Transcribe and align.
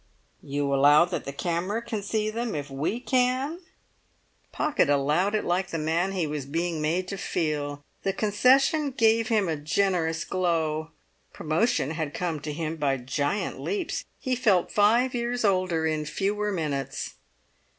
"You 0.41 0.73
allow 0.73 1.05
that 1.05 1.25
the 1.25 1.31
camera 1.31 1.79
can 1.79 2.01
see 2.01 2.31
them 2.31 2.55
if 2.55 2.71
we 2.71 2.99
can?" 2.99 3.59
Pocket 4.51 4.89
allowed 4.89 5.35
it 5.35 5.45
like 5.45 5.67
the 5.67 5.77
man 5.77 6.13
he 6.13 6.25
was 6.25 6.47
being 6.47 6.81
made 6.81 7.07
to 7.09 7.17
feel; 7.19 7.83
the 8.01 8.11
concession 8.11 8.89
gave 8.89 9.27
him 9.27 9.47
a 9.47 9.55
generous 9.55 10.23
glow. 10.25 10.89
Promotion 11.33 11.91
had 11.91 12.15
come 12.15 12.39
to 12.39 12.51
him 12.51 12.77
by 12.77 12.97
giant 12.97 13.59
leaps. 13.59 14.03
He 14.19 14.35
felt 14.35 14.71
five 14.71 15.13
years 15.13 15.45
older 15.45 15.85
in 15.85 16.05
fewer 16.05 16.51
minutes. 16.51 17.13